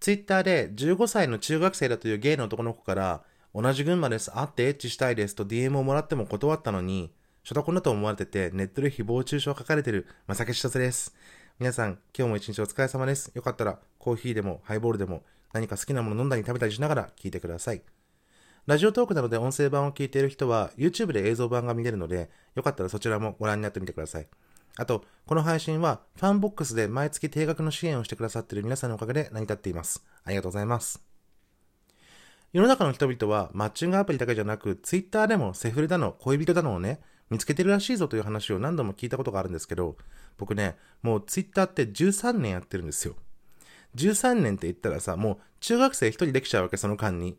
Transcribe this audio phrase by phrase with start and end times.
[0.00, 3.22] ツイッターで15歳の中学生だというゲイの男の子から、
[3.54, 7.12] 同じ群馬です、会ってエッチしたいですと DM をもらっても断ったのに、
[7.44, 11.14] ショタコンだと思われてて、ネットで誹謗中傷書かれてる、まさけしとつです。
[11.58, 13.30] 皆さん、今日も一日お疲れ様です。
[13.34, 17.82] よかったら、コーヒーでも、ハイボールでも、何か好きなもの飲んだり食べたりしながら聞いてください。
[18.64, 24.28] ラジオトークなどで音声版を聞いている人は、YouTube で映像版が見れるので、よかったらそちらもご覧になってみてください。
[24.76, 30.04] あと、この配信は、ファンボックスで毎月定額の支援をしてくださっている皆さんのおかげで成り立っています。
[30.24, 31.02] ありがとうございます。
[32.52, 37.00] 世の中の人々は、マッチングアプリだけじゃなく、Twitter でもセフレだの、恋人だのをね、
[37.30, 39.96] 見つけてるらしいぞという話を何度も聞いたことがあるんですけど、
[40.36, 43.14] 僕ね、もう Twitter って13年やってるんですよ。
[43.94, 47.38] 13年って言ったらさ、もう中学生一人できちゃうわけ、その間に。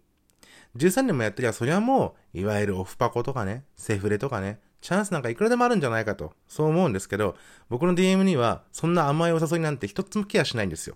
[0.77, 7.35] 13年もやってりゃ、そりゃもう、いわゆるオフパコとかね、セフレとかね、チャンスなんかいくらでもあるんじゃないかと、そう思うんですけど、
[7.69, 10.95] 僕の DM には、そんな甘いお誘いなんて一つもケアしないんですよ。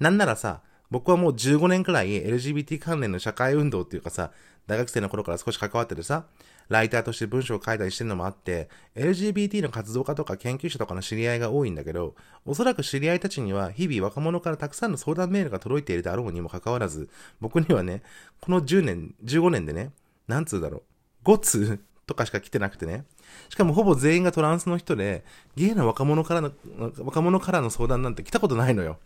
[0.00, 0.60] なんならさ、
[0.90, 4.32] 僕はもう15年くらい LGBT 関連の社会運動っていうかさ、
[4.66, 6.26] 大学生の頃から少し関わっててさ、
[6.68, 17.08] ライターとして文章を書いたりしてるのもあって、LGBT の活動家とか研究者とかの知り合いが多いんだけど、おそらく知り合いたちには日々若者からたくさんの相談メールが届いているだろうにもかかわらず、
[17.40, 18.02] 僕にはね、
[18.40, 19.92] この10年、15年でね、
[20.26, 20.82] なんつうだろ
[21.24, 23.04] う、5通とかしか来てなくてね。
[23.48, 25.24] しかもほぼ全員がトランスの人で、
[25.56, 26.52] ゲイな若者からの、
[26.98, 28.98] 若者からの相談なんて来たことないのよ。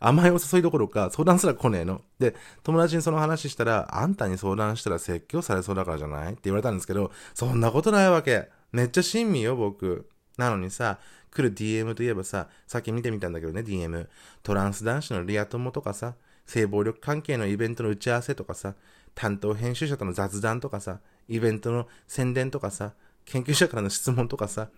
[0.00, 2.00] 甘いお誘いどころか相談すら来ねえの。
[2.18, 6.32] で、友達にその話したら、あんたに相談したら説教されそうだからじゃない？
[6.32, 8.48] って言われたんですけど、そんなことないわけ。
[8.72, 10.08] めっちゃ親身よ、僕。
[10.36, 10.98] なのにさ、
[11.30, 14.08] 来る DM といえばさ、さっき見てみたんだけどね、DM。
[14.42, 16.14] トランス男子のリア友とかさ、
[16.46, 18.74] 性暴力関係のイベントの打ち合わせとかさ、
[19.14, 24.68] 担当編集者との雑談とかさ、イベントの宣伝とかさ、研究者からの質問とかさ、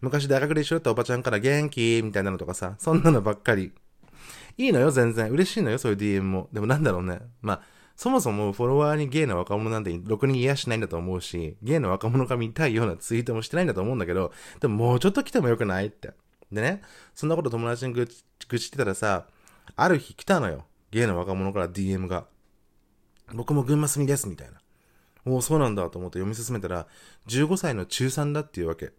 [0.00, 3.72] 昔大学で一緒だったおばちゃんから元気みたいなのとかさ、そんなのばっかり。
[4.56, 5.30] いいのよ、全然。
[5.30, 6.48] 嬉しいのよ、そういう DM も。
[6.52, 7.20] でもなんだろうね。
[7.42, 7.62] まあ、
[7.96, 16.12] そもそもフォロワーにゲイな若者なんてろくに癒しないんだと思うし、ゲイの若者が見たいようなツイートもしてないんだと思うんだけど、でももうちょっと来てもよくないって。
[16.52, 16.82] でね、
[17.14, 19.26] そんなこと友達に愚痴愚痴ってたらさ、
[19.76, 20.64] ある日来たのよ。
[20.90, 22.26] ゲイの若者から DM が。
[23.32, 24.60] 僕も群馬住みです、みたいな。
[25.26, 26.86] おお、そうなんだと思って読み進めたら、
[27.28, 28.92] 15歳の中3だっていうわけ。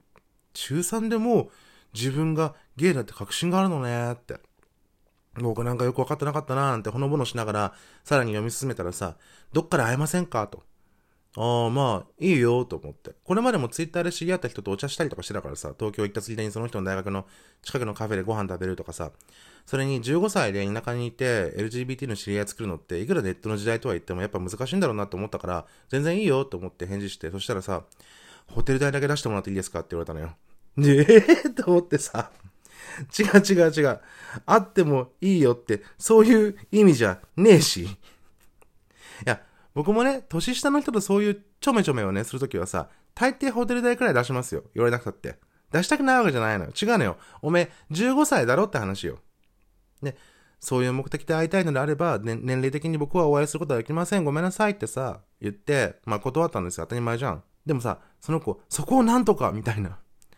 [0.54, 1.52] 中3でも
[1.94, 4.40] 自分がゲイだって確信があるのねって。
[5.36, 9.18] 僕なんかよく分かってなかったなーなんてほのぼのしながら、さらに読み進めたらさ、
[9.54, 10.64] どっから会えませんかと。
[11.38, 13.12] ああ、まあ、いいよ、と思って。
[13.24, 17.26] これまでもツイッターで知り合った人とお茶したりとかしてたからさ、東京行ったついでにその人の大学の
[17.62, 19.12] 近くのカフェでご飯食べるとかさ、
[19.66, 27.84] それに15歳で田舎にいて LGBT の知り合い作るのって、いくらネットの時代とは言ってもやっぱ難しいんだろうなと思ったから、全然いいよ、と思って返事して、そしたらさ、
[28.48, 30.36] ホテル代だけ出してもらっていいですかって言われたのよ。
[30.78, 31.48] で、え？
[31.50, 32.32] ー、と思ってさ、
[33.20, 34.00] 違う違う違う。
[34.46, 37.84] あってもいいよって、そういう意味じゃねえし。
[37.84, 37.88] い
[39.26, 39.42] や、
[39.76, 44.64] 僕もね、年下の人とそういうちょめちょめをね、するときはさ、大抵ホテル代くらい出しますよ。
[44.74, 45.36] 言われなくたって。
[45.72, 46.72] 出したくないわけじゃないのよ。
[46.72, 47.18] 違うのよ。
[47.42, 49.20] おめえ、15歳だろって話よ。
[50.02, 50.18] で、
[50.62, 54.24] そういう目的で会いたいのであれば、ね、年齢的に僕はお会いすることはできません。
[54.24, 56.86] ごめんなさいってさ、言って、まあ断ったんですよ。
[56.86, 57.44] 当たり前じゃん。
[57.66, 59.98] でもさ、その子、そこをなんとか、みたいな。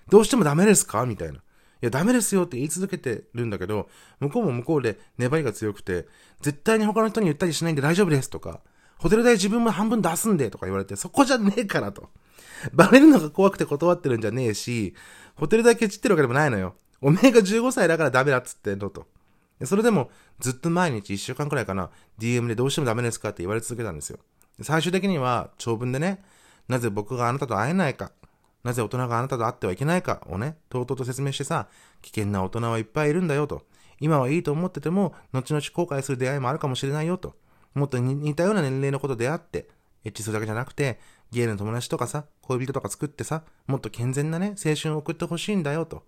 [0.10, 1.06] どうしてもダメですか？
[1.06, 1.36] みたいな。
[1.36, 1.40] い
[1.82, 3.88] や、ダメですよって言い続けてるんだけど、
[4.20, 6.08] 向こうも向こうで粘りが強くて、
[6.42, 8.62] 絶対に他の人に言ったりしないんで大丈夫ですとか、
[9.00, 12.10] ホテル代自分も半分出すんでとか言われて、そこじゃねえからと。
[12.74, 14.96] バレるのが怖くて断ってるんじゃねえし、
[15.36, 16.76] ホテル代ケチってるわけでもないのよ。
[17.02, 19.06] おめえが15歳だからダメだっつってんのと。
[19.64, 20.10] それでも、
[20.40, 24.20] ずっと毎日1週間くらいかな、DM でどうしてもダメですかって言われ続けたんですよ。
[24.62, 26.24] 最終的には、長文でね、
[26.68, 28.12] なぜ僕があなたと会えないか、
[28.64, 31.68] なぜ大人があなたと会ってはいけないかをね、とうとうと説明してさ、
[32.02, 33.64] 危険な大人はいっぱいいるんだよと。
[34.00, 37.36] 今はいいと思ってても、後々後悔する出会いもあるかもしれないよと。
[37.78, 39.70] もっと似たような年齢のこと出会って、
[40.04, 41.00] エッチするだけじゃなくて、
[41.32, 46.04] ゲイの友達とかさ、恋人とか作ってさ、もっと健全なね、青春を送ってほしいんだよと。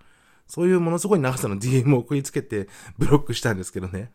[0.47, 4.11] そういうものすごい長さの DM を送りつけて、ブロックしたんですけどね。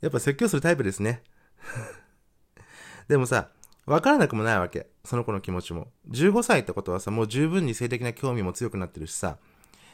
[0.00, 1.22] やっぱ説教するタイプですね。
[3.08, 3.48] でもさ、
[3.86, 4.88] わからなくもないわけ。
[5.04, 5.88] その子の気持ちも。
[6.10, 9.38] 15歳ってことはさ、もう十分に性的な興味も強くなってるしさ、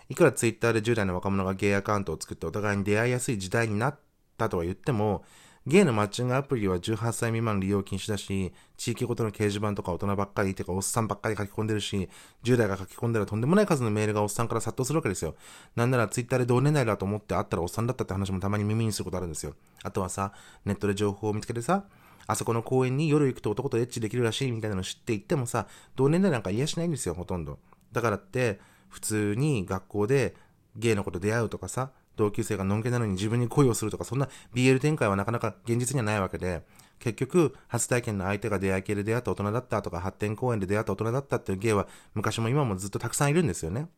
[0.08, 3.98] いくらツイッターで10代の若者がゲイアカウントを作ってお互いに出会いやすい時代になっ
[4.38, 5.24] たとは言っても、
[5.66, 12.08] ゲイのマッチングアプリは18歳未満利用禁止だし、地域ごとの掲示板とか大人ばっかりてかおっさんばっかり書き込んでるし、
[12.44, 15.34] 10代が書き込んだらとんでもない数のメールがおっさんから殺到するわけですよ。
[15.74, 19.54] なんならツイッターで同年代だと思って会ったらおっさんだったって話もたまに耳にすることあるんですよ。
[19.82, 20.32] あとはさ、
[20.64, 21.86] ネットで情報を見つけてさ、
[22.28, 25.66] あそこの公園に夜行くと男とエッチできるらしいみたいなの知って行ってもさ、
[25.96, 27.58] 同年代なんか癒しないんですよ、ほとんど。
[27.90, 30.36] だからって、普通に学校で
[30.76, 36.62] ゲイの子と出会うとかさ、同級生がのんけなのに自分に恋をするとか、そんな BL 展開はなかなか現実にはないわけで、
[36.98, 43.88] 結局、初体験の相手が出会い系で出会った大人だったとか、発展公演で出会った大人だったっていう芸は、昔も今もずっとたくさんいるんですよね。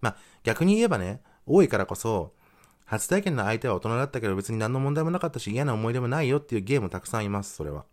[0.00, 2.32] まあ、逆に言えばね、多いからこそ、
[2.86, 7.84] 初体験の相手は大人だったけど別に何の問題もなかったし嫌な思い出もないよっていうゲームたくさんいます、それは。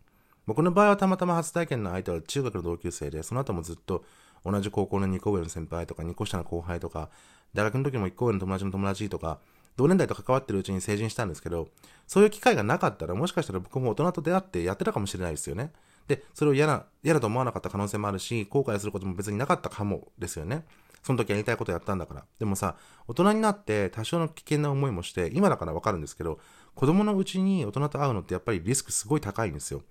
[0.45, 4.03] 僕の場合はたまたま初体験の相手は中学の同級生で、その後もずっと
[4.43, 7.09] 同じ高校の2個上の先輩とか2個下の後輩とか、
[7.53, 9.39] 大学の時も1個上の友達の友達とか、
[9.79, 11.69] 同年代と関わってるうちに成人したんですけど、
[12.05, 15.71] そういう機会がなかったら、もしかしたら僕も大人と出会ってやってたかもしれないですよね。
[16.09, 20.65] で、それを嫌な、嫌だと思わなかった可能性もあるし、後悔することも別になかったかもですよね。
[21.01, 22.25] その時やりたいことやったんだから。
[22.39, 22.75] でもさ、
[23.07, 26.39] 大人になって多少の危険な思いもして、今だからわかるんですけど、
[26.75, 29.81] 子供のうちに大人と会うのってやっぱりリスクすごい高いんですよ。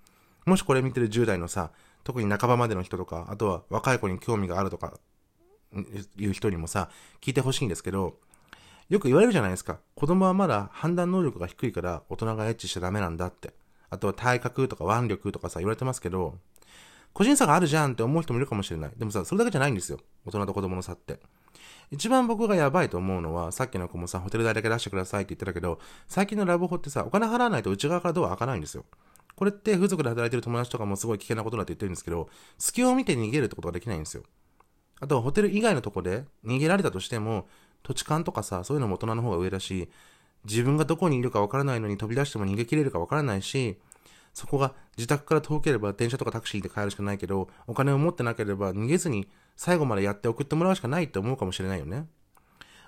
[0.45, 1.71] もしこれ見てる10代のさ、
[2.03, 4.99] 特に半ばまでの人とか、あとは若い子に興味があるとか、
[6.17, 6.89] いう人にもさ、
[7.21, 8.19] 聞いてほしいんですけど、
[8.89, 9.79] よく言われるじゃないですか。
[9.95, 13.53] 子供はまだ判断能力が低いから大人がエッチしちゃダメなんだって。
[13.91, 16.39] あとは体格とか腕力とかさ、言われてますけど、
[17.13, 18.91] 個人差があるじゃんって思う人もいるかもしれない。
[18.97, 19.99] でもさ、それだけじゃないんですよ。
[20.25, 21.19] 大人と子供の差って。
[21.91, 28.85] 一番僕がやばいと思うのは、さっきの子もさ、ホテル代だけ出してくださいって言ってたけど、最近のラブホってさ、お金払わないと内側からドア開かないんですよ。
[29.35, 32.27] これって風俗で働いてる友達とかもすごい危険なことだって言ってるんですけど、
[32.57, 34.23] 隙を見て逃げるってことができないんですよ。
[34.99, 37.47] あとはホテル以外のとこで逃げられたとしても、
[37.83, 39.89] 土地勘とかさ、そういうのも大人の方が上だし、
[40.45, 43.77] 自分がどこにいるかわからないのに飛び出しても逃げ切れるかわからないし、
[44.33, 52.07] そこが自宅から遠ければ電車とかタクシーで帰るしかないけど、お金を持ってなければ逃げずに最後までやって送ってもらうしかないって思うかもしれないよね。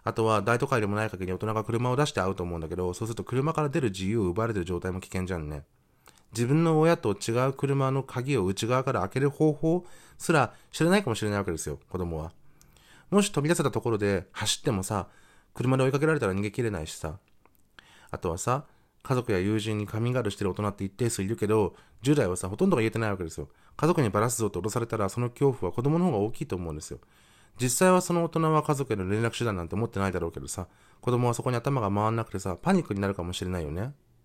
[0.04, 5.64] あとは大都会でもない限り大人が車を出して会うと思うんだけど、そうすると車から出る自由を奪われてる状態も危険じゃんね。
[6.32, 9.86] 自分の親と違う車の鍵を内側から開ける方法
[10.18, 12.32] すら知らないかもしれないわけですよ、子供は。
[13.12, 15.08] もし飛び出せたところで走ってもさ、
[15.54, 17.20] 車で追いかけられたら逃げ切れないしさ。
[18.10, 18.66] あとはさ、
[19.04, 23.50] 家族や友人にカミングアウトしてる大人って一定数いるけど、10代はさ、ほとんどが言えてないわけですよ。
[23.76, 27.00] 家族にバラすぞって脅されたら、その恐怖は子供の方が大きいと思うんですよ。
[27.60, 30.68] 実際はその大人は家族への連絡手段なんて持ってないだろうけどさ、
[31.02, 33.94] 子供はそこに頭が回んなくてさ、パニックになるかもしれないよね。